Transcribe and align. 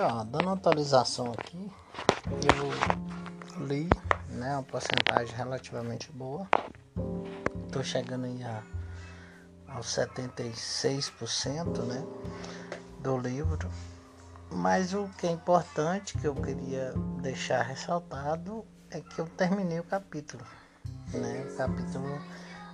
ó, 0.00 0.24
dando 0.24 0.50
atualização 0.50 1.32
aqui, 1.32 1.70
eu 2.46 3.66
li, 3.66 3.88
né, 4.28 4.54
uma 4.54 4.62
porcentagem 4.62 5.34
relativamente 5.34 6.10
boa. 6.12 6.46
Tô 7.70 7.82
chegando 7.82 8.24
aí 8.24 8.42
a, 8.42 8.62
aos 9.68 9.86
76%, 9.86 11.82
né, 11.84 12.04
do 13.00 13.18
livro. 13.18 13.70
Mas 14.50 14.94
o 14.94 15.08
que 15.16 15.26
é 15.26 15.30
importante 15.30 16.18
que 16.18 16.26
eu 16.26 16.34
queria 16.34 16.92
deixar 17.20 17.62
ressaltado 17.62 18.64
é 18.90 19.00
que 19.00 19.20
eu 19.20 19.26
terminei 19.26 19.78
o 19.78 19.84
capítulo, 19.84 20.44
né, 21.12 21.46
o 21.48 21.56
capítulo 21.56 22.20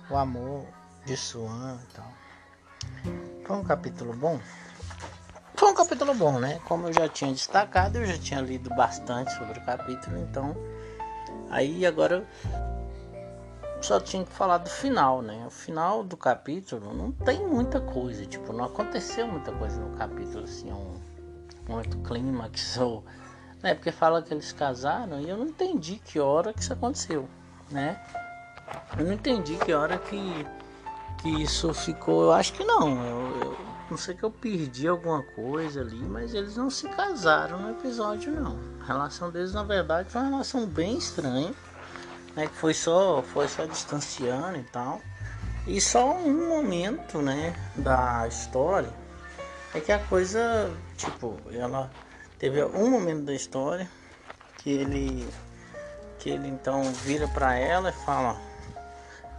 O 0.09 0.15
Amor 0.15 0.65
de 1.05 1.15
Swan, 1.15 1.79
então. 1.91 2.05
Foi 3.45 3.55
um 3.55 3.63
capítulo 3.63 4.13
bom, 4.13 4.39
capítulo 5.87 6.13
bom, 6.13 6.37
né? 6.37 6.59
Como 6.65 6.87
eu 6.87 6.93
já 6.93 7.07
tinha 7.07 7.31
destacado, 7.31 7.97
eu 7.97 8.05
já 8.05 8.17
tinha 8.17 8.41
lido 8.41 8.69
bastante 8.75 9.33
sobre 9.37 9.57
o 9.57 9.63
capítulo, 9.63 10.17
então 10.17 10.53
aí 11.49 11.85
agora 11.85 12.27
só 13.81 13.97
tinha 13.97 14.25
que 14.25 14.31
falar 14.33 14.57
do 14.57 14.69
final, 14.69 15.21
né? 15.21 15.45
O 15.47 15.49
final 15.49 16.03
do 16.03 16.17
capítulo 16.17 16.93
não 16.93 17.13
tem 17.13 17.47
muita 17.47 17.79
coisa, 17.79 18.25
tipo, 18.25 18.51
não 18.51 18.65
aconteceu 18.65 19.29
muita 19.29 19.53
coisa 19.53 19.79
no 19.79 19.95
capítulo, 19.95 20.43
assim, 20.43 20.73
um 20.73 20.93
muito 21.69 21.97
clímax 21.99 22.77
ou. 22.77 23.05
Né? 23.63 23.73
Porque 23.73 23.91
fala 23.91 24.21
que 24.21 24.33
eles 24.33 24.51
casaram 24.51 25.21
e 25.21 25.29
eu 25.29 25.37
não 25.37 25.45
entendi 25.45 26.01
que 26.03 26.19
hora 26.19 26.53
que 26.53 26.59
isso 26.59 26.73
aconteceu, 26.73 27.29
né? 27.71 27.99
Eu 28.99 29.05
não 29.05 29.13
entendi 29.13 29.55
que 29.55 29.73
hora 29.73 29.97
que, 29.97 30.45
que 31.21 31.29
isso 31.41 31.73
ficou. 31.73 32.23
Eu 32.23 32.33
acho 32.33 32.51
que 32.53 32.63
não. 32.65 32.89
Eu, 32.89 33.41
eu 33.41 33.66
não 33.89 33.97
sei 33.97 34.15
que 34.15 34.23
eu 34.23 34.31
perdi 34.31 34.87
alguma 34.87 35.23
coisa 35.23 35.81
ali, 35.81 35.99
mas 35.99 36.33
eles 36.33 36.57
não 36.57 36.69
se 36.69 36.87
casaram 36.89 37.59
no 37.61 37.71
episódio 37.71 38.31
não. 38.31 38.59
A 38.81 38.85
relação 38.85 39.31
deles 39.31 39.53
na 39.53 39.63
verdade 39.63 40.09
foi 40.09 40.21
uma 40.21 40.29
relação 40.29 40.65
bem 40.65 40.97
estranha, 40.97 41.53
né? 42.35 42.47
Que 42.47 42.55
foi 42.55 42.73
só, 42.73 43.21
foi 43.21 43.47
só 43.47 43.65
distanciando 43.65 44.57
e 44.57 44.63
tal. 44.63 45.01
E 45.65 45.81
só 45.81 46.15
um 46.15 46.47
momento, 46.47 47.21
né, 47.21 47.53
da 47.75 48.25
história 48.27 48.93
é 49.73 49.81
que 49.81 49.91
a 49.91 49.99
coisa, 49.99 50.71
tipo, 50.95 51.37
ela 51.51 51.91
teve 52.39 52.63
um 52.63 52.89
momento 52.89 53.25
da 53.25 53.33
história 53.33 53.89
que 54.57 54.69
ele 54.69 55.27
que 56.19 56.29
ele 56.29 56.47
então 56.47 56.81
vira 56.93 57.27
para 57.27 57.55
ela 57.55 57.89
e 57.89 58.05
fala 58.05 58.37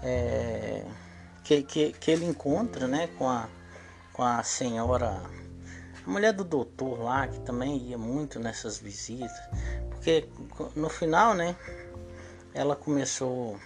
é, 0.03 0.85
que, 1.43 1.63
que, 1.63 1.93
que 1.93 2.11
ele 2.11 2.25
encontra, 2.25 2.87
né, 2.87 3.09
com 3.19 3.29
a 3.29 3.49
com 4.19 4.25
a 4.25 4.43
senhora, 4.43 5.23
a 6.05 6.11
mulher 6.11 6.33
do 6.33 6.43
doutor 6.43 6.99
lá, 6.99 7.29
que 7.29 7.39
também 7.39 7.77
ia 7.77 7.97
muito 7.97 8.41
nessas 8.41 8.77
visitas, 8.77 9.31
porque 9.91 10.29
no 10.75 10.89
final, 10.89 11.35
né, 11.35 11.55
ela 12.53 12.75
começou 12.75 13.57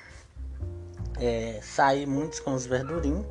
a 1.17 1.25
é, 1.25 1.59
sair 1.63 2.07
muitos 2.07 2.39
com 2.39 2.53
os 2.53 2.67
verdurinhos, 2.67 3.25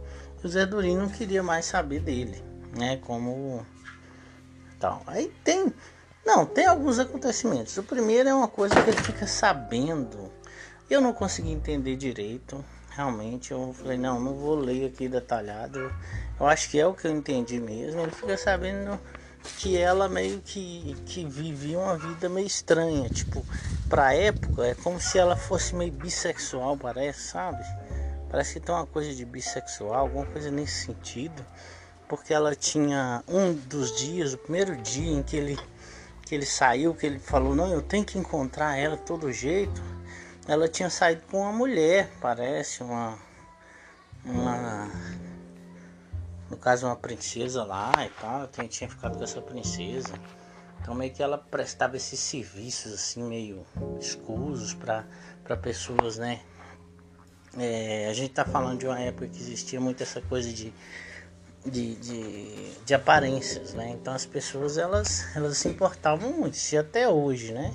e 0.44 0.48
os 0.48 0.56
verdurinhos 0.56 1.00
não 1.00 1.10
queria 1.10 1.44
mais 1.44 1.66
saber 1.66 2.00
dele, 2.00 2.44
né, 2.76 2.98
como 2.98 3.64
tal. 4.80 5.04
Aí 5.06 5.32
tem, 5.44 5.72
não, 6.26 6.44
tem 6.44 6.66
alguns 6.66 6.98
acontecimentos. 6.98 7.78
O 7.78 7.84
primeiro 7.84 8.30
é 8.30 8.34
uma 8.34 8.48
coisa 8.48 8.74
que 8.82 8.90
ele 8.90 9.04
fica 9.04 9.28
sabendo, 9.28 10.32
eu 10.90 11.00
não 11.00 11.14
consegui 11.14 11.52
entender 11.52 11.96
direito, 11.98 12.66
realmente 12.96 13.52
eu 13.52 13.74
falei, 13.74 13.98
não, 13.98 14.20
não 14.20 14.34
vou 14.34 14.56
ler 14.56 14.88
aqui 14.88 15.08
detalhado. 15.08 15.94
Eu 16.40 16.46
acho 16.48 16.70
que 16.70 16.80
é 16.80 16.86
o 16.86 16.94
que 16.94 17.08
eu 17.08 17.12
entendi 17.12 17.60
mesmo. 17.60 18.02
Ele 18.02 18.12
fica 18.12 18.38
sabendo 18.38 19.00
que 19.58 19.78
ela 19.78 20.10
meio 20.10 20.42
que, 20.42 20.96
que 21.06 21.26
vivia 21.26 21.80
uma 21.80 21.98
vida 21.98 22.28
meio 22.28 22.48
estranha. 22.48 23.10
Tipo, 23.10 23.46
pra 23.90 24.14
época 24.14 24.66
é 24.66 24.76
como 24.76 25.00
se 25.00 25.18
ela 25.18 25.36
fosse 25.36 25.76
meio 25.76 25.92
bissexual, 25.92 26.78
parece, 26.78 27.30
sabe? 27.30 27.64
Parece 28.30 28.54
que 28.54 28.60
tem 28.60 28.74
uma 28.74 28.86
coisa 28.86 29.14
de 29.14 29.26
bissexual, 29.26 29.94
alguma 29.94 30.26
coisa 30.26 30.52
nesse 30.52 30.86
sentido. 30.86 31.46
Porque 32.08 32.34
ela 32.34 32.54
tinha 32.54 33.24
um 33.28 33.54
dos 33.54 33.98
dias, 33.98 34.34
o 34.34 34.38
primeiro 34.38 34.76
dia 34.76 35.12
em 35.12 35.24
que 35.24 35.38
ele, 35.38 35.58
que 36.26 36.36
ele 36.36 36.46
saiu, 36.46 36.94
que 36.94 37.06
ele 37.06 37.20
falou, 37.20 37.56
não, 37.56 37.72
eu 37.72 37.82
tenho 37.82 38.04
que 38.04 38.18
encontrar 38.18 38.78
ela 38.78 38.98
todo 38.98 39.32
jeito 39.32 39.82
ela 40.52 40.68
tinha 40.68 40.90
saído 40.90 41.22
com 41.32 41.40
uma 41.40 41.54
mulher, 41.54 42.12
parece, 42.20 42.84
uma. 42.84 43.18
Uma. 44.26 44.92
No 46.50 46.58
caso, 46.58 46.86
uma 46.88 46.96
princesa 46.98 47.64
lá 47.64 47.94
e 48.06 48.10
tal. 48.10 48.48
Tinha, 48.48 48.68
tinha 48.68 48.90
ficado 48.90 49.18
com 49.18 49.24
essa 49.24 49.42
princesa. 49.42 50.14
Então, 50.82 50.94
meio 50.94 51.14
que 51.14 51.24
ela 51.24 51.38
prestava 51.38 51.96
esses 51.96 52.20
serviços, 52.20 52.92
assim, 52.92 53.24
meio 53.24 53.66
escusos 53.98 54.74
para 54.74 55.06
pessoas, 55.56 56.18
né? 56.18 56.42
É, 57.58 58.08
a 58.10 58.14
gente 58.14 58.34
tá 58.34 58.44
falando 58.44 58.80
de 58.80 58.88
uma 58.88 59.00
época 59.00 59.28
que 59.30 59.40
existia 59.40 59.80
muito 59.80 60.04
essa 60.04 60.22
coisa 60.22 60.52
de, 60.52 60.74
de, 61.66 61.96
de, 61.96 62.74
de 62.84 62.94
aparências, 62.94 63.74
né? 63.74 63.92
Então, 63.92 64.14
as 64.14 64.26
pessoas, 64.26 64.78
elas, 64.78 65.34
elas 65.34 65.58
se 65.58 65.70
importavam 65.70 66.34
muito. 66.34 66.58
Se 66.58 66.78
até 66.78 67.08
hoje, 67.08 67.54
né? 67.54 67.72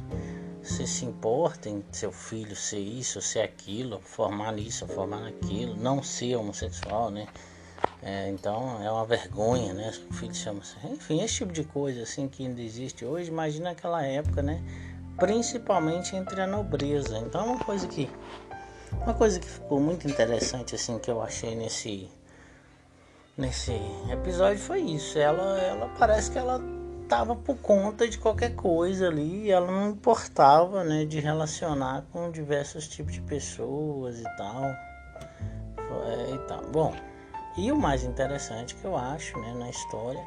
Se 0.66 1.04
importa 1.04 1.69
em 1.69 1.84
seu 1.93 2.10
filho 2.10 2.56
ser 2.56 2.81
isso, 2.81 3.22
ser 3.22 3.41
aquilo, 3.41 4.00
formar 4.00 4.59
isso, 4.59 4.84
formar 4.87 5.25
aquilo, 5.25 5.77
não 5.77 6.03
ser 6.03 6.34
homossexual, 6.34 7.09
né? 7.09 7.28
É, 8.03 8.28
então 8.31 8.82
é 8.82 8.91
uma 8.91 9.04
vergonha, 9.04 9.72
né? 9.72 9.93
O 10.10 10.15
filho 10.15 10.34
chama 10.34 10.62
-se. 10.65 10.75
Enfim, 10.84 11.22
esse 11.22 11.37
tipo 11.37 11.53
de 11.53 11.62
coisa 11.62 12.03
assim 12.03 12.27
que 12.27 12.44
ainda 12.44 12.60
existe 12.60 13.04
hoje, 13.04 13.31
imagina 13.31 13.71
aquela 13.71 14.03
época, 14.03 14.43
né? 14.43 14.60
Principalmente 15.16 16.16
entre 16.16 16.41
a 16.41 16.47
nobreza. 16.49 17.16
Então 17.19 17.43
é 17.43 17.44
uma 17.44 17.65
coisa 17.65 17.87
que. 17.87 18.10
Uma 18.93 19.15
coisa 19.15 19.38
que 19.38 19.47
ficou 19.48 19.81
muito 19.81 20.09
interessante 20.09 20.75
assim 20.75 20.98
que 20.98 21.10
eu 21.10 21.22
achei 21.22 21.54
nesse 21.54 22.10
nesse 23.37 23.72
episódio 24.10 24.59
foi 24.59 24.81
isso. 24.81 25.16
Ela, 25.19 25.59
ela 25.60 25.88
parece 25.98 26.31
que 26.31 26.38
ela 26.38 26.60
tava 27.09 27.37
por 27.37 27.56
conta 27.59 28.09
de 28.09 28.19
qualquer 28.19 28.55
coisa 28.55 29.09
ali, 29.09 29.50
ela 29.50 29.71
não 29.71 29.91
importava, 29.91 30.84
né, 30.84 31.05
de 31.05 31.21
relacionar 31.21 32.05
com 32.12 32.31
diversos 32.31 32.89
tipos 32.89 33.15
de 33.15 33.21
pessoas 33.22 34.21
e 34.21 34.37
tal. 34.37 34.65
É, 34.65 36.34
e 36.34 36.39
tal. 36.47 36.62
Bom, 36.71 36.95
e 37.56 37.71
o 37.71 37.77
mais 37.77 38.05
interessante 38.05 38.75
que 38.75 38.84
eu 38.84 38.97
acho, 38.97 39.39
né, 39.39 39.55
na 39.55 39.71
história 39.71 40.25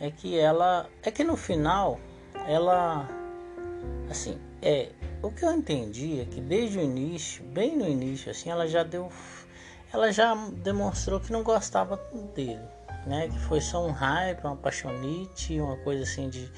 é 0.00 0.10
que 0.10 0.38
ela 0.38 0.88
é 1.02 1.10
que 1.10 1.22
no 1.24 1.36
final 1.36 1.98
ela 2.46 3.06
assim, 4.10 4.38
é, 4.62 4.90
o 5.22 5.30
que 5.30 5.44
eu 5.44 5.52
entendi 5.52 6.20
é 6.20 6.24
que 6.24 6.40
desde 6.40 6.78
o 6.78 6.82
início, 6.82 7.44
bem 7.44 7.76
no 7.76 7.86
início 7.86 8.30
assim, 8.30 8.50
ela 8.50 8.66
já 8.66 8.82
deu 8.82 9.10
ela 9.92 10.10
já 10.12 10.34
demonstrou 10.34 11.20
que 11.20 11.32
não 11.32 11.42
gostava 11.42 11.96
dele 12.34 12.66
né? 13.08 13.28
Que 13.28 13.38
foi 13.40 13.60
só 13.60 13.84
um 13.84 13.90
hype, 13.90 14.44
uma 14.44 14.56
paixonite, 14.56 15.60
uma 15.60 15.76
coisa 15.78 16.02
assim 16.02 16.28
de, 16.28 16.50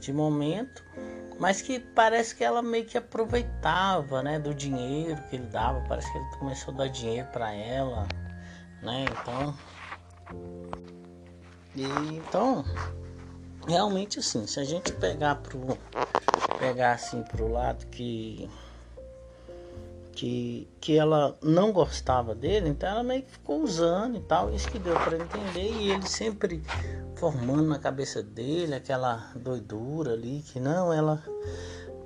de 0.00 0.12
momento, 0.12 0.82
mas 1.38 1.62
que 1.62 1.78
parece 1.78 2.34
que 2.34 2.42
ela 2.42 2.62
meio 2.62 2.84
que 2.84 2.98
aproveitava, 2.98 4.22
né? 4.22 4.38
Do 4.38 4.54
dinheiro 4.54 5.22
que 5.28 5.36
ele 5.36 5.46
dava, 5.46 5.84
parece 5.86 6.10
que 6.10 6.18
ele 6.18 6.26
começou 6.38 6.74
a 6.74 6.76
dar 6.78 6.88
dinheiro 6.88 7.28
para 7.28 7.52
ela, 7.52 8.08
né? 8.82 9.04
Então, 9.10 9.54
e 11.76 11.84
então 12.16 12.64
realmente 13.66 14.18
assim, 14.18 14.46
se 14.46 14.58
a 14.58 14.64
gente 14.64 14.92
pegar 14.92 15.36
pro 15.36 15.78
pegar 16.58 16.92
assim 16.92 17.22
pro 17.22 17.48
lado 17.48 17.86
que 17.86 18.50
que, 20.20 20.68
que 20.78 20.98
ela 20.98 21.34
não 21.42 21.72
gostava 21.72 22.34
dele, 22.34 22.68
então 22.68 22.90
ela 22.90 23.02
meio 23.02 23.22
que 23.22 23.32
ficou 23.32 23.62
usando 23.62 24.18
e 24.18 24.20
tal, 24.20 24.52
isso 24.52 24.68
que 24.68 24.78
deu 24.78 24.92
para 24.92 25.16
entender, 25.16 25.72
e 25.72 25.92
ele 25.92 26.06
sempre 26.06 26.62
formando 27.16 27.68
na 27.68 27.78
cabeça 27.78 28.22
dele 28.22 28.74
aquela 28.74 29.32
doidura 29.34 30.12
ali, 30.12 30.42
que 30.42 30.60
não, 30.60 30.92
ela. 30.92 31.24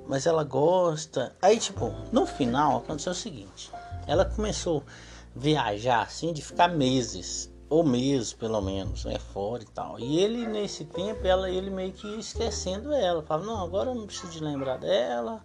Mas 0.06 0.26
ela 0.26 0.44
gosta. 0.44 1.34
Aí, 1.42 1.58
tipo, 1.58 1.92
no 2.12 2.24
final 2.24 2.76
aconteceu 2.76 3.10
o 3.10 3.16
seguinte: 3.16 3.72
ela 4.06 4.24
começou 4.24 4.84
a 4.86 5.40
viajar 5.40 6.02
assim, 6.02 6.32
de 6.32 6.40
ficar 6.40 6.68
meses, 6.68 7.52
ou 7.68 7.82
meses 7.82 8.32
pelo 8.32 8.60
menos, 8.60 9.06
né, 9.06 9.18
fora 9.32 9.64
e 9.64 9.66
tal. 9.66 9.98
E 9.98 10.20
ele, 10.20 10.46
nesse 10.46 10.84
tempo, 10.84 11.26
ela, 11.26 11.50
ele 11.50 11.68
meio 11.68 11.92
que 11.92 12.06
esquecendo 12.20 12.92
ela, 12.92 13.24
fala: 13.24 13.44
não, 13.44 13.64
agora 13.64 13.90
eu 13.90 13.94
não 13.96 14.06
preciso 14.06 14.30
de 14.30 14.38
lembrar 14.38 14.76
dela 14.76 15.42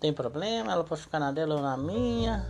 tem 0.00 0.12
problema, 0.12 0.72
ela 0.72 0.84
pode 0.84 1.02
ficar 1.02 1.18
na 1.18 1.32
dela 1.32 1.56
ou 1.56 1.62
na 1.62 1.76
minha, 1.76 2.46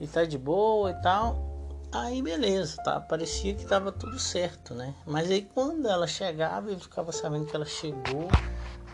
e 0.00 0.06
tá 0.06 0.24
de 0.24 0.38
boa 0.38 0.90
e 0.90 0.94
tal. 1.02 1.54
Aí 1.92 2.20
beleza, 2.20 2.82
tá? 2.82 3.00
Parecia 3.00 3.54
que 3.54 3.64
tava 3.64 3.92
tudo 3.92 4.18
certo, 4.18 4.74
né? 4.74 4.94
Mas 5.06 5.30
aí 5.30 5.42
quando 5.42 5.86
ela 5.86 6.06
chegava, 6.06 6.70
ele 6.70 6.80
ficava 6.80 7.12
sabendo 7.12 7.46
que 7.46 7.54
ela 7.54 7.64
chegou, 7.64 8.28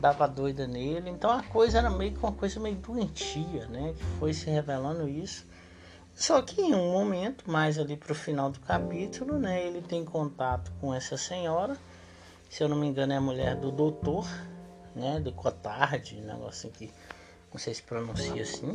dava 0.01 0.27
doida 0.29 0.67
nele. 0.67 1.09
Então 1.09 1.31
a 1.31 1.43
coisa 1.43 1.79
era 1.79 1.89
meio 1.89 2.13
que 2.13 2.19
uma 2.19 2.33
coisa 2.33 2.61
meio 2.61 2.77
doentia, 2.77 3.67
né? 3.69 3.95
Que 3.97 4.05
foi 4.19 4.35
se 4.35 4.51
revelando 4.51 5.09
isso. 5.09 5.47
Só 6.15 6.43
que 6.43 6.61
em 6.61 6.75
um 6.75 6.93
momento, 6.93 7.51
mais 7.51 7.79
ali 7.79 7.97
pro 7.97 8.15
final 8.15 8.51
do 8.51 8.61
capítulo, 8.61 9.39
né? 9.39 9.67
Ele 9.67 9.81
tem 9.81 10.05
contato 10.05 10.71
com 10.81 10.93
essa 10.93 11.17
senhora. 11.17 11.79
Se 12.51 12.63
eu 12.63 12.69
não 12.69 12.77
me 12.77 12.87
engano, 12.87 13.15
é 13.15 13.17
a 13.17 13.21
mulher 13.21 13.57
do 13.57 13.71
doutor, 13.71 14.27
né? 14.95 15.19
Do 15.21 15.33
Cotard, 15.33 16.21
negócio 16.21 16.71
que 16.71 16.93
não 17.53 17.59
sei 17.59 17.75
se 17.75 17.83
pronuncia 17.83 18.43
assim. 18.43 18.73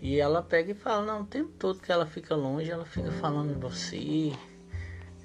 E 0.00 0.18
ela 0.18 0.42
pega 0.42 0.72
e 0.72 0.74
fala, 0.74 1.06
não, 1.06 1.22
o 1.22 1.26
tempo 1.26 1.52
todo 1.58 1.80
que 1.80 1.92
ela 1.92 2.04
fica 2.06 2.34
longe, 2.34 2.70
ela 2.70 2.84
fica 2.84 3.12
falando 3.12 3.54
de 3.54 3.60
você, 3.60 4.32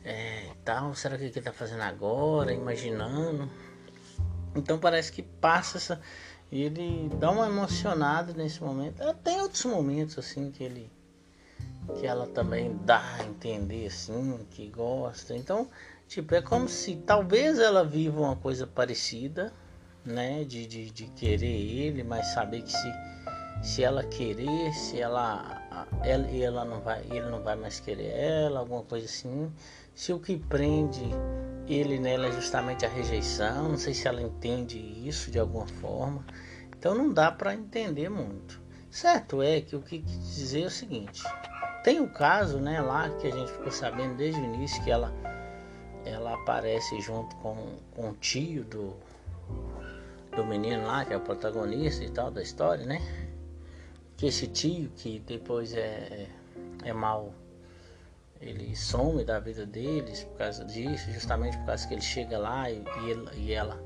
é, 0.05 0.51
tal, 0.63 0.93
será 0.93 1.17
que 1.17 1.25
ele 1.25 1.41
tá 1.41 1.51
fazendo 1.51 1.81
agora, 1.81 2.53
imaginando. 2.53 3.49
Então 4.55 4.79
parece 4.79 5.11
que 5.11 5.21
passa 5.21 5.77
essa. 5.77 6.01
Ele 6.51 7.09
dá 7.19 7.29
uma 7.29 7.47
emocionada 7.47 8.33
nesse 8.33 8.63
momento. 8.63 9.01
Tem 9.23 9.41
outros 9.41 9.65
momentos 9.65 10.17
assim 10.17 10.49
que 10.49 10.63
ele. 10.63 10.89
Que 11.99 12.05
ela 12.05 12.27
também 12.27 12.77
dá 12.85 13.01
a 13.15 13.25
entender 13.25 13.87
assim, 13.87 14.45
que 14.51 14.69
gosta. 14.69 15.35
Então, 15.35 15.69
tipo, 16.07 16.35
é 16.35 16.41
como 16.41 16.69
se 16.69 16.95
talvez 16.97 17.59
ela 17.59 17.83
viva 17.83 18.21
uma 18.21 18.35
coisa 18.35 18.65
parecida, 18.67 19.53
né? 20.07 20.43
De, 20.43 20.65
de, 20.65 20.89
de 20.91 21.07
querer 21.07 21.45
ele, 21.45 22.03
mas 22.03 22.27
saber 22.33 22.61
que 22.61 22.71
se, 22.71 22.93
se 23.61 23.83
ela 23.83 24.03
querer, 24.03 24.73
se 24.73 24.99
ela, 24.99 25.87
ela, 26.03 26.27
ela 26.29 26.65
não 26.65 26.81
vai, 26.81 27.01
ele 27.09 27.29
não 27.29 27.41
vai 27.41 27.55
mais 27.55 27.79
querer 27.79 28.11
ela, 28.15 28.59
alguma 28.59 28.83
coisa 28.83 29.05
assim. 29.05 29.51
Se 29.93 30.13
o 30.13 30.19
que 30.19 30.37
prende 30.37 31.03
ele 31.67 31.99
nela 31.99 32.27
é 32.27 32.31
justamente 32.31 32.85
a 32.85 32.89
rejeição, 32.89 33.69
não 33.69 33.77
sei 33.77 33.93
se 33.93 34.07
ela 34.07 34.21
entende 34.21 34.77
isso 34.77 35.29
de 35.29 35.39
alguma 35.39 35.67
forma. 35.67 36.25
Então 36.77 36.95
não 36.95 37.11
dá 37.11 37.31
para 37.31 37.53
entender 37.53 38.09
muito. 38.09 38.61
Certo 38.89 39.41
é 39.41 39.59
que 39.61 39.75
o 39.75 39.81
que 39.81 39.99
dizer 39.99 40.63
é 40.63 40.67
o 40.67 40.71
seguinte: 40.71 41.23
tem 41.83 41.99
o 41.99 42.09
caso, 42.09 42.59
né, 42.59 42.79
lá 42.79 43.09
que 43.09 43.27
a 43.27 43.31
gente 43.31 43.51
ficou 43.51 43.71
sabendo 43.71 44.15
desde 44.15 44.39
o 44.39 44.43
início 44.43 44.83
que 44.83 44.91
ela 44.91 45.13
ela 46.05 46.35
aparece 46.35 47.01
junto 47.01 47.35
com, 47.37 47.77
com 47.91 48.11
o 48.11 48.13
tio 48.13 48.63
do 48.63 48.95
do 50.37 50.45
menino 50.45 50.85
lá, 50.85 51.03
que 51.03 51.13
é 51.13 51.17
o 51.17 51.19
protagonista 51.19 52.03
e 52.03 52.09
tal 52.09 52.29
da 52.29 52.43
história, 52.43 52.85
né? 52.85 53.01
Que 54.15 54.27
esse 54.27 54.45
tio 54.47 54.89
que 54.95 55.19
depois 55.19 55.73
é, 55.73 56.27
é 56.83 56.93
mal, 56.93 57.33
ele 58.39 58.75
some 58.75 59.23
da 59.23 59.39
vida 59.39 59.65
deles 59.65 60.23
por 60.23 60.37
causa 60.37 60.63
disso, 60.63 61.11
justamente 61.11 61.57
por 61.57 61.65
causa 61.65 61.87
que 61.87 61.93
ele 61.95 62.01
chega 62.01 62.37
lá 62.37 62.69
e, 62.69 62.83
e, 63.01 63.09
ele, 63.09 63.29
e 63.35 63.51
ela 63.51 63.83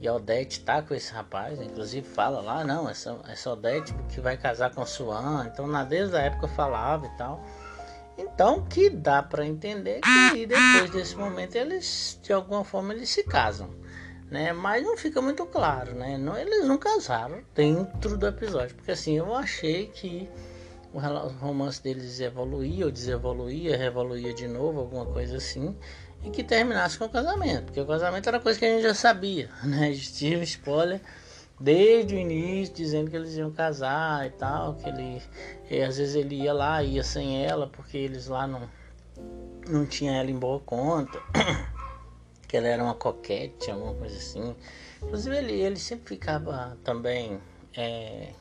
e 0.00 0.08
a 0.08 0.14
Odete 0.14 0.64
tá 0.64 0.82
com 0.82 0.94
esse 0.94 1.12
rapaz, 1.12 1.60
inclusive 1.60 2.04
fala 2.04 2.40
lá, 2.40 2.64
não, 2.64 2.88
essa, 2.88 3.20
essa 3.28 3.52
Odete 3.52 3.94
que 4.08 4.20
vai 4.20 4.36
casar 4.36 4.74
com 4.74 4.84
Suan, 4.84 5.46
então 5.46 5.66
na 5.66 5.84
desde 5.84 6.16
a 6.16 6.20
época 6.20 6.48
falava 6.48 7.06
e 7.06 7.16
tal. 7.18 7.44
Então 8.18 8.62
que 8.62 8.88
dá 8.88 9.22
para 9.22 9.46
entender 9.46 10.00
que 10.32 10.46
depois 10.46 10.90
desse 10.90 11.16
momento 11.16 11.54
eles 11.54 12.18
de 12.22 12.32
alguma 12.32 12.64
forma 12.64 12.94
eles 12.94 13.10
se 13.10 13.22
casam 13.24 13.81
né? 14.32 14.50
Mas 14.50 14.82
não 14.82 14.96
fica 14.96 15.20
muito 15.20 15.44
claro, 15.44 15.94
né? 15.94 16.16
Não, 16.16 16.36
eles 16.38 16.66
não 16.66 16.78
casaram 16.78 17.42
dentro 17.54 18.16
do 18.16 18.26
episódio, 18.26 18.74
porque 18.74 18.90
assim 18.90 19.18
eu 19.18 19.34
achei 19.34 19.88
que 19.88 20.26
o 20.90 20.98
romance 20.98 21.82
deles 21.82 22.18
evoluía 22.18 22.86
ou 22.86 22.90
desevoluía, 22.90 23.76
revoluía 23.76 24.32
de 24.32 24.48
novo, 24.48 24.80
alguma 24.80 25.04
coisa 25.04 25.36
assim, 25.36 25.76
e 26.24 26.30
que 26.30 26.42
terminasse 26.42 26.98
com 26.98 27.04
o 27.04 27.10
casamento, 27.10 27.64
porque 27.66 27.80
o 27.80 27.86
casamento 27.86 28.26
era 28.26 28.40
coisa 28.40 28.58
que 28.58 28.64
a 28.64 28.68
gente 28.68 28.82
já 28.82 28.94
sabia, 28.94 29.50
né? 29.62 29.90
Um 29.90 30.42
spoiler 30.42 31.02
desde 31.60 32.14
o 32.14 32.18
início 32.18 32.74
dizendo 32.74 33.10
que 33.10 33.16
eles 33.16 33.36
iam 33.36 33.50
casar 33.50 34.26
e 34.26 34.30
tal, 34.30 34.76
que 34.76 34.88
ele 34.88 35.22
e 35.70 35.82
às 35.82 35.98
vezes 35.98 36.14
ele 36.14 36.36
ia 36.36 36.54
lá, 36.54 36.82
ia 36.82 37.04
sem 37.04 37.44
ela, 37.44 37.66
porque 37.66 37.98
eles 37.98 38.28
lá 38.28 38.46
não 38.46 38.62
não 39.68 39.84
tinha 39.84 40.12
ela 40.12 40.30
em 40.30 40.38
boa 40.38 40.58
conta. 40.58 41.20
Que 42.52 42.56
ela 42.58 42.68
era 42.68 42.84
uma 42.84 42.94
coquete, 42.94 43.70
alguma 43.70 43.94
coisa 43.94 44.14
assim. 44.14 44.54
Inclusive 45.02 45.34
ele, 45.34 45.54
ele 45.54 45.78
sempre 45.78 46.10
ficava 46.10 46.76
também 46.84 47.40
é, 47.74 48.34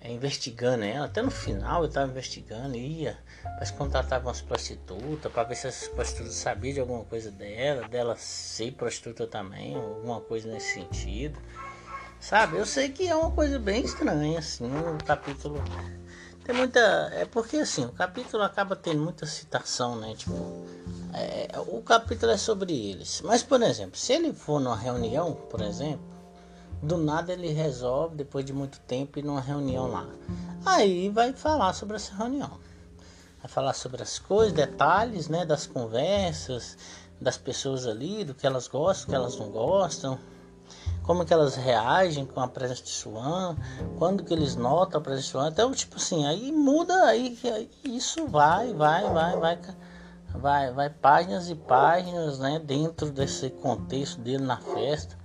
é, 0.00 0.10
investigando 0.10 0.82
ela, 0.82 1.06
até 1.06 1.22
no 1.22 1.30
final 1.30 1.82
ele 1.82 1.86
estava 1.86 2.10
investigando, 2.10 2.76
ia, 2.76 3.16
mas 3.60 3.70
contratava 3.70 4.26
umas 4.26 4.40
prostitutas 4.40 5.30
para 5.30 5.44
ver 5.44 5.54
se 5.54 5.68
essas 5.68 5.86
prostitutas 5.86 6.34
sabiam 6.34 6.74
de 6.74 6.80
alguma 6.80 7.04
coisa 7.04 7.30
dela, 7.30 7.86
dela 7.86 8.16
ser 8.16 8.72
prostituta 8.72 9.24
também, 9.24 9.76
alguma 9.76 10.20
coisa 10.20 10.52
nesse 10.52 10.74
sentido. 10.74 11.38
Sabe, 12.18 12.56
eu 12.56 12.66
sei 12.66 12.88
que 12.88 13.06
é 13.06 13.14
uma 13.14 13.30
coisa 13.30 13.56
bem 13.56 13.84
estranha, 13.84 14.40
assim, 14.40 14.66
o 14.66 15.04
capítulo 15.04 15.62
tem 16.46 16.54
muita. 16.54 16.80
É 17.12 17.24
porque 17.24 17.56
assim, 17.56 17.84
o 17.84 17.92
capítulo 17.92 18.44
acaba 18.44 18.76
tendo 18.76 19.02
muita 19.02 19.26
citação, 19.26 19.96
né? 19.96 20.14
Tipo, 20.14 20.34
é, 21.12 21.48
o 21.58 21.82
capítulo 21.82 22.30
é 22.30 22.36
sobre 22.36 22.72
eles. 22.72 23.20
Mas, 23.24 23.42
por 23.42 23.60
exemplo, 23.62 23.98
se 23.98 24.12
ele 24.12 24.32
for 24.32 24.60
numa 24.60 24.76
reunião, 24.76 25.34
por 25.50 25.60
exemplo, 25.60 26.06
do 26.80 26.96
nada 26.96 27.32
ele 27.32 27.48
resolve, 27.48 28.14
depois 28.14 28.44
de 28.44 28.52
muito 28.52 28.78
tempo, 28.80 29.18
ir 29.18 29.24
numa 29.24 29.40
reunião 29.40 29.88
lá. 29.88 30.06
Aí 30.64 31.08
vai 31.08 31.32
falar 31.32 31.72
sobre 31.72 31.96
essa 31.96 32.14
reunião. 32.14 32.60
Vai 33.40 33.50
falar 33.50 33.72
sobre 33.72 34.02
as 34.02 34.18
coisas, 34.20 34.52
detalhes, 34.52 35.28
né, 35.28 35.44
das 35.44 35.66
conversas, 35.66 36.78
das 37.20 37.36
pessoas 37.36 37.88
ali, 37.88 38.24
do 38.24 38.34
que 38.34 38.46
elas 38.46 38.68
gostam, 38.68 39.06
do 39.06 39.10
que 39.10 39.16
elas 39.16 39.36
não 39.36 39.50
gostam, 39.50 40.18
como 41.06 41.24
que 41.24 41.32
elas 41.32 41.54
reagem 41.54 42.26
com 42.26 42.40
a 42.40 42.48
presença 42.48 42.82
de 42.82 42.90
Swan, 42.90 43.56
quando 43.98 44.24
que 44.24 44.34
eles 44.34 44.56
notam 44.56 45.00
a 45.00 45.02
presença 45.02 45.26
de 45.26 45.30
Swan. 45.30 45.48
Então, 45.48 45.72
tipo 45.72 45.96
assim, 45.96 46.26
aí 46.26 46.50
muda, 46.52 46.94
aí, 47.04 47.38
aí 47.44 47.70
isso 47.84 48.26
vai, 48.26 48.72
vai, 48.74 49.04
vai, 49.10 49.36
vai 49.38 49.58
vai, 50.38 50.70
vai 50.72 50.90
páginas 50.90 51.48
e 51.50 51.54
páginas, 51.54 52.38
né, 52.38 52.58
dentro 52.58 53.10
desse 53.10 53.50
contexto 53.50 54.20
dele 54.20 54.44
na 54.44 54.58
festa. 54.58 55.16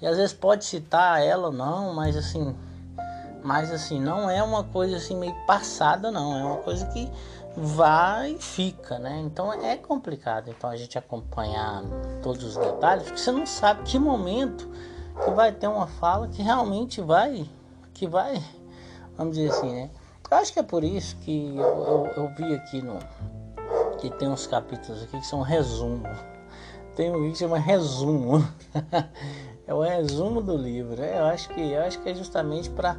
E 0.00 0.06
às 0.06 0.16
vezes 0.16 0.32
pode 0.32 0.64
citar 0.64 1.22
ela 1.22 1.48
ou 1.48 1.52
não, 1.52 1.92
mas 1.92 2.16
assim, 2.16 2.54
mas 3.42 3.70
assim, 3.72 4.00
não 4.00 4.30
é 4.30 4.42
uma 4.42 4.64
coisa 4.64 4.96
assim 4.96 5.16
meio 5.16 5.34
passada 5.46 6.10
não, 6.10 6.38
é 6.38 6.44
uma 6.44 6.58
coisa 6.58 6.86
que 6.86 7.10
vai 7.56 8.32
e 8.32 8.38
fica, 8.38 8.98
né? 8.98 9.20
Então 9.24 9.52
é 9.52 9.76
complicado 9.76 10.48
então 10.48 10.70
a 10.70 10.76
gente 10.76 10.96
acompanhar 10.96 11.82
todos 12.22 12.44
os 12.44 12.56
detalhes, 12.56 13.04
porque 13.04 13.18
você 13.18 13.32
não 13.32 13.46
sabe 13.46 13.82
que 13.82 13.98
momento 13.98 14.70
que 15.24 15.30
vai 15.30 15.52
ter 15.52 15.68
uma 15.68 15.86
fala 15.86 16.28
que 16.28 16.42
realmente 16.42 17.00
vai 17.00 17.48
que 17.98 18.06
vai, 18.06 18.40
vamos 19.16 19.36
dizer 19.36 19.50
assim, 19.50 19.72
né? 19.72 19.90
Eu 20.30 20.36
acho 20.36 20.52
que 20.52 20.60
é 20.60 20.62
por 20.62 20.84
isso 20.84 21.16
que 21.16 21.56
eu, 21.56 21.62
eu, 21.62 22.06
eu 22.16 22.34
vi 22.36 22.54
aqui 22.54 22.80
no, 22.80 22.98
que 23.98 24.08
tem 24.10 24.28
uns 24.28 24.46
capítulos 24.46 25.02
aqui 25.02 25.18
que 25.18 25.26
são 25.26 25.40
resumo. 25.42 26.04
Tem 26.94 27.10
um 27.10 27.30
que 27.30 27.38
chama 27.38 27.58
resumo. 27.58 28.46
é 29.66 29.74
o 29.74 29.80
resumo 29.80 30.40
do 30.40 30.56
livro. 30.56 31.02
Eu 31.02 31.24
acho 31.26 31.48
que 31.48 31.60
eu 31.60 31.82
acho 31.82 31.98
que 32.00 32.08
é 32.08 32.14
justamente 32.14 32.70
para 32.70 32.96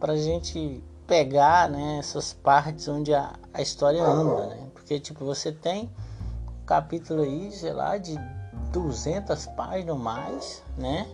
para 0.00 0.16
gente 0.16 0.82
pegar 1.06 1.68
né, 1.68 1.98
essas 1.98 2.32
partes 2.32 2.86
onde 2.86 3.12
a, 3.12 3.32
a 3.52 3.60
história 3.60 4.02
anda, 4.02 4.46
né? 4.46 4.68
Porque 4.72 5.00
tipo 5.00 5.24
você 5.24 5.50
tem 5.50 5.90
um 6.62 6.64
capítulo 6.64 7.22
aí, 7.22 7.50
sei 7.50 7.72
lá, 7.72 7.98
de 7.98 8.16
200 8.72 9.46
páginas 9.48 9.96
mais, 9.96 10.62
né? 10.76 11.06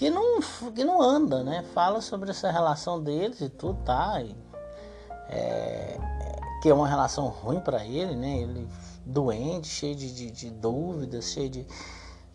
Que 0.00 0.08
não, 0.08 0.40
que 0.74 0.82
não 0.82 1.02
anda, 1.02 1.44
né? 1.44 1.62
Fala 1.74 2.00
sobre 2.00 2.30
essa 2.30 2.50
relação 2.50 3.02
deles 3.02 3.42
e 3.42 3.50
tudo, 3.50 3.84
tá? 3.84 4.22
E, 4.22 4.34
é, 5.28 6.00
que 6.62 6.70
é 6.70 6.72
uma 6.72 6.88
relação 6.88 7.28
ruim 7.28 7.60
para 7.60 7.84
ele, 7.84 8.16
né? 8.16 8.38
Ele 8.38 8.66
doente, 9.04 9.68
cheio 9.68 9.94
de, 9.94 10.10
de, 10.10 10.30
de 10.30 10.50
dúvidas, 10.52 11.26
cheio 11.26 11.50
de, 11.50 11.66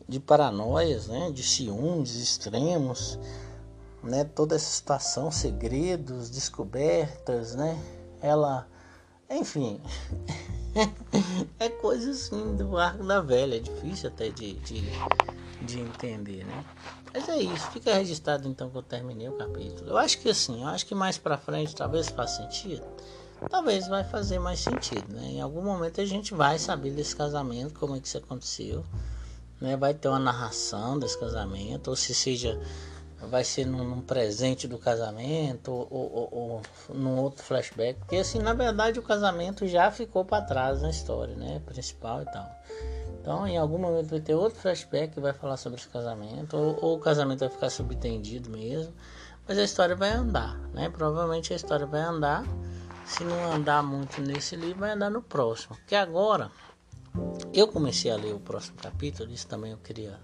de 0.07 0.19
paranoias, 0.19 1.07
né? 1.07 1.31
De 1.31 1.41
ciúmes 1.41 2.15
extremos, 2.17 3.17
né? 4.03 4.24
Toda 4.24 4.55
essa 4.55 4.69
situação, 4.69 5.31
segredos, 5.31 6.29
descobertas, 6.29 7.55
né? 7.55 7.75
Ela, 8.22 8.67
enfim, 9.27 9.81
é 11.60 11.69
coisa 11.69 12.12
assim 12.12 12.55
do 12.57 12.77
arco 12.77 13.03
da 13.03 13.22
velha, 13.22 13.55
é 13.55 13.60
difícil 13.60 14.10
até 14.10 14.29
de, 14.29 14.53
de, 14.53 14.84
de 15.65 15.79
entender, 15.79 16.45
né? 16.45 16.65
Mas 17.13 17.27
é 17.29 17.38
isso, 17.38 17.72
fica 17.72 17.93
registrado 17.93 18.48
então 18.48 18.69
que 18.69 18.77
eu 18.77 18.84
terminei 18.84 19.27
o 19.29 19.34
capítulo. 19.34 19.89
Eu 19.89 19.98
acho 19.98 20.19
que 20.19 20.29
assim, 20.29 20.62
eu 20.62 20.67
acho 20.67 20.86
que 20.86 20.93
mais 20.93 21.17
pra 21.17 21.38
frente 21.38 21.75
talvez 21.75 22.10
faça 22.10 22.43
sentido 22.43 22.84
talvez 23.50 23.88
vai 23.88 24.03
fazer 24.03 24.39
mais 24.39 24.60
sentido, 24.60 25.13
né? 25.13 25.24
Em 25.24 25.41
algum 25.41 25.62
momento 25.62 26.01
a 26.01 26.05
gente 26.05 26.34
vai 26.34 26.57
saber 26.57 26.91
desse 26.91 27.15
casamento, 27.15 27.79
como 27.79 27.95
é 27.95 28.00
que 28.00 28.07
isso 28.07 28.17
aconteceu, 28.17 28.84
né? 29.60 29.75
Vai 29.75 29.93
ter 29.93 30.07
uma 30.07 30.19
narração 30.19 30.98
desse 30.98 31.19
casamento, 31.19 31.89
ou 31.89 31.95
se 31.95 32.13
seja, 32.13 32.60
vai 33.29 33.43
ser 33.43 33.65
num, 33.65 33.84
num 33.84 34.01
presente 34.01 34.67
do 34.67 34.77
casamento, 34.77 35.72
ou, 35.72 35.88
ou, 35.91 36.29
ou, 36.31 36.62
num 36.95 37.17
outro 37.19 37.43
flashback, 37.43 38.00
porque 38.00 38.17
assim, 38.17 38.39
na 38.39 38.53
verdade 38.53 39.00
o 39.00 39.03
casamento 39.03 39.67
já 39.67 39.91
ficou 39.91 40.25
para 40.25 40.43
trás 40.43 40.81
na 40.81 40.89
história, 40.89 41.36
né? 41.36 41.62
Principal 41.65 42.22
e 42.22 42.25
tal. 42.25 42.50
Então, 43.25 43.48
em 43.48 43.58
algum 43.58 43.79
momento 43.79 44.10
vai 44.10 44.20
ter 44.20 44.36
outro 44.36 44.60
flashback 44.60 45.15
que 45.15 45.20
vai 45.20 45.34
falar 45.34 45.58
sobre 45.58 45.79
esse 45.79 45.89
casamento, 45.89 46.55
ou, 46.55 46.77
ou 46.79 46.98
o 46.98 47.00
casamento 47.00 47.39
vai 47.39 47.50
ficar 47.50 47.72
subentendido 47.72 48.51
mesmo, 48.51 48.94
mas 49.48 49.58
a 49.58 49.63
história 49.63 49.96
vai 49.96 50.12
andar, 50.12 50.55
né? 50.75 50.91
Provavelmente 50.91 51.51
a 51.51 51.55
história 51.55 51.88
vai 51.88 52.01
andar 52.01 52.46
se 53.03 53.24
não 53.24 53.51
andar 53.51 53.82
muito 53.82 54.22
nesse 54.22 54.55
livro, 54.55 54.82
vai 54.82 54.91
andar 54.91 55.10
no 55.10 55.24
próximo. 55.24 55.75
Que 55.88 55.96
agora 55.96 56.51
eu 57.51 57.67
comecei 57.67 58.12
a 58.12 58.15
ler 58.15 58.32
o 58.32 58.39
próximo 58.39 58.77
capítulo, 58.77 59.32
isso 59.32 59.48
também 59.48 59.72
eu 59.72 59.79
queria 59.79 60.20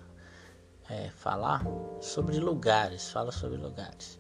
é, 0.87 1.09
falar 1.09 1.65
sobre 2.01 2.39
lugares, 2.39 3.09
fala 3.09 3.31
sobre 3.31 3.57
lugares. 3.57 4.19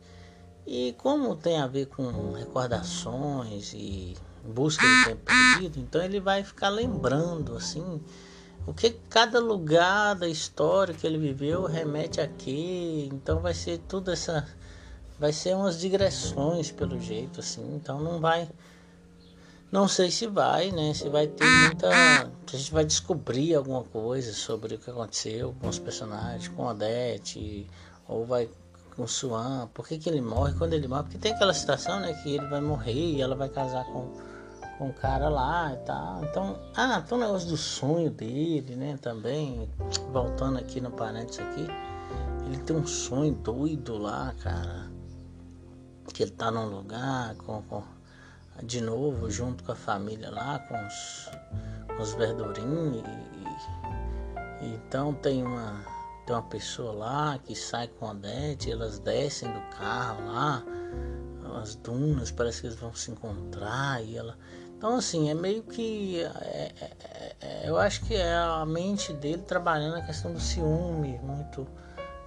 E 0.65 0.93
como 0.93 1.35
tem 1.35 1.61
a 1.61 1.67
ver 1.67 1.85
com 1.85 2.31
recordações 2.31 3.73
e 3.75 4.17
busca 4.43 4.83
de 4.83 5.05
tempo 5.05 5.21
perdido, 5.23 5.79
então 5.79 6.01
ele 6.01 6.19
vai 6.19 6.43
ficar 6.43 6.69
lembrando 6.69 7.55
assim 7.55 8.01
o 8.65 8.73
que 8.73 8.91
cada 9.09 9.39
lugar 9.39 10.15
da 10.15 10.27
história 10.27 10.93
que 10.93 11.05
ele 11.05 11.17
viveu 11.17 11.65
remete 11.65 12.21
a 12.21 12.27
quê. 12.27 13.09
Então 13.11 13.39
vai 13.39 13.53
ser 13.53 13.79
tudo 13.87 14.11
essa 14.11 14.47
vai 15.19 15.31
ser 15.31 15.55
umas 15.55 15.79
digressões 15.79 16.71
pelo 16.71 16.99
jeito 16.99 17.41
assim, 17.41 17.75
então 17.75 17.99
não 17.99 18.19
vai 18.19 18.49
não 19.71 19.87
sei 19.87 20.11
se 20.11 20.27
vai, 20.27 20.69
né? 20.69 20.93
Se 20.93 21.07
vai 21.07 21.27
ter 21.27 21.45
muita. 21.45 21.89
Se 22.45 22.55
a 22.55 22.59
gente 22.59 22.73
vai 22.73 22.83
descobrir 22.83 23.55
alguma 23.55 23.83
coisa 23.83 24.33
sobre 24.33 24.75
o 24.75 24.77
que 24.77 24.89
aconteceu 24.89 25.55
com 25.61 25.69
os 25.69 25.79
personagens, 25.79 26.49
com 26.49 26.65
Odete, 26.65 27.65
ou 28.05 28.25
vai 28.25 28.49
com 28.97 29.03
o 29.03 29.07
Swan, 29.07 29.69
por 29.73 29.87
que, 29.87 29.97
que 29.97 30.09
ele 30.09 30.19
morre 30.19 30.53
quando 30.57 30.73
ele 30.73 30.89
morre? 30.89 31.03
Porque 31.03 31.17
tem 31.17 31.31
aquela 31.31 31.53
situação, 31.53 32.01
né? 32.01 32.13
Que 32.21 32.35
ele 32.35 32.47
vai 32.47 32.59
morrer 32.59 32.91
e 32.93 33.21
ela 33.21 33.33
vai 33.33 33.47
casar 33.47 33.85
com, 33.85 34.11
com 34.81 34.87
um 34.87 34.91
cara 34.91 35.29
lá 35.29 35.73
e 35.73 35.77
tal. 35.85 36.23
Então, 36.23 36.59
ah, 36.75 36.99
tem 37.01 37.15
um 37.15 37.21
negócio 37.21 37.47
do 37.47 37.55
sonho 37.55 38.09
dele, 38.09 38.75
né? 38.75 38.97
Também, 38.99 39.69
voltando 40.11 40.57
aqui 40.57 40.81
no 40.81 40.89
parênteses 40.89 41.39
aqui, 41.39 41.67
ele 42.47 42.57
tem 42.63 42.75
um 42.75 42.87
sonho 42.87 43.31
doido 43.31 43.99
lá, 43.99 44.33
cara. 44.41 44.89
Que 46.11 46.23
ele 46.23 46.31
tá 46.31 46.49
num 46.49 46.65
lugar 46.65 47.35
com, 47.35 47.61
com 47.61 47.83
de 48.63 48.81
novo 48.81 49.29
junto 49.29 49.63
com 49.63 49.71
a 49.71 49.75
família 49.75 50.31
lá, 50.31 50.57
com 50.57 50.73
os, 50.73 51.29
com 51.95 52.01
os 52.01 52.13
verdurinhos. 52.15 53.03
E, 54.59 54.65
e, 54.65 54.73
então 54.73 55.13
tem 55.13 55.43
uma, 55.43 55.85
tem 56.25 56.35
uma 56.35 56.41
pessoa 56.41 56.91
lá 56.91 57.37
que 57.37 57.55
sai 57.55 57.87
com 57.87 58.07
a 58.07 58.11
Odete, 58.11 58.71
elas 58.71 58.97
descem 58.97 59.47
do 59.47 59.61
carro 59.77 60.25
lá, 60.25 60.63
as 61.61 61.75
dunas, 61.75 62.31
parece 62.31 62.61
que 62.61 62.67
eles 62.67 62.79
vão 62.79 62.95
se 62.95 63.11
encontrar 63.11 64.03
e 64.03 64.17
ela. 64.17 64.35
Então 64.81 64.95
assim, 64.95 65.29
é 65.29 65.35
meio 65.35 65.61
que. 65.61 66.23
É, 66.23 66.71
é, 66.81 67.35
é, 67.39 67.69
eu 67.69 67.77
acho 67.77 68.03
que 68.03 68.15
é 68.15 68.33
a 68.33 68.65
mente 68.65 69.13
dele 69.13 69.43
trabalhando 69.43 69.97
a 69.97 70.01
questão 70.01 70.33
do 70.33 70.39
ciúme 70.39 71.19
muito 71.21 71.67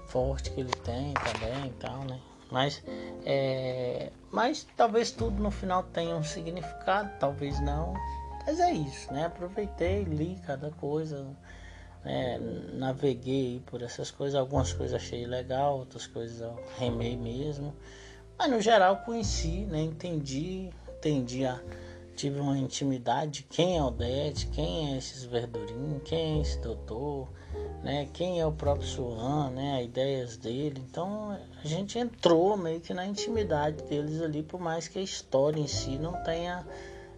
forte 0.06 0.52
que 0.52 0.61
ele 0.61 0.73
tem 0.84 1.12
também 1.14 1.66
e 1.66 1.73
tal, 1.80 2.04
né? 2.04 2.20
Mas, 2.52 2.80
é, 3.26 4.12
mas 4.30 4.64
talvez 4.76 5.11
tudo 5.11 5.42
no 5.42 5.50
final 5.50 5.82
tenha 5.82 6.14
um 6.14 6.23
significado, 6.23 7.11
talvez 7.18 7.58
não. 7.58 7.92
Mas 8.46 8.61
é 8.61 8.73
isso, 8.73 9.12
né? 9.12 9.25
Aproveitei, 9.25 10.04
li 10.04 10.40
cada 10.46 10.70
coisa, 10.70 11.26
né? 12.04 12.38
naveguei 12.75 13.64
por 13.66 13.82
essas 13.82 14.12
coisas. 14.12 14.38
Algumas 14.38 14.73
coisas 14.73 14.94
achei 14.94 15.26
legal, 15.26 15.76
outras 15.76 16.06
coisas 16.06 16.40
eu 16.40 16.56
remei 16.78 17.16
mesmo. 17.16 17.75
Mas 18.38 18.49
no 18.49 18.61
geral 18.61 18.99
conheci, 18.99 19.64
né? 19.64 19.80
Entendi, 19.80 20.70
entendi 20.88 21.44
a, 21.44 21.61
tive 22.14 22.40
uma 22.40 22.59
intimidade. 22.59 23.47
Quem 23.50 23.76
é 23.76 23.83
o 23.83 23.87
Odete, 23.87 24.47
quem 24.49 24.94
é 24.94 24.99
esses 24.99 25.25
verdurinhos, 25.25 26.02
quem 26.04 26.38
é 26.38 26.42
esse 26.42 26.59
doutor 26.61 27.28
né? 27.85 28.09
Quem 28.14 28.40
é 28.40 28.47
o 28.47 28.50
próprio 28.50 28.87
Suan, 28.87 29.50
né? 29.50 29.78
As 29.78 29.85
ideias 29.85 30.37
dele. 30.38 30.83
Então 30.90 31.38
a 31.62 31.66
gente 31.66 31.99
entrou 31.99 32.56
meio 32.56 32.80
que 32.80 32.94
na 32.94 33.06
intimidade 33.06 33.83
deles 33.85 34.21
ali, 34.23 34.42
por 34.42 34.59
mais 34.59 34.88
que 34.88 34.99
a 34.99 35.02
história 35.02 35.61
em 35.61 35.66
si 35.66 35.99
não 35.99 36.14
tenha 36.25 36.66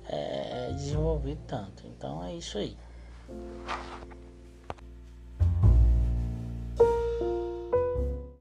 é, 0.08 0.72
desenvolvido 0.72 1.40
tanto. 1.46 1.86
Então 1.86 2.22
é 2.24 2.34
isso 2.34 2.58
aí. 2.58 2.76